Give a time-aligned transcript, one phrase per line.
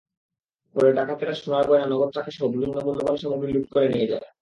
[0.75, 4.25] পরে ডাকাতেরা সোনার গয়না, নগদ টাকাসহ বিভিন্ন মূল্যবান সামগ্রী লুট করে নিয়ে যায়।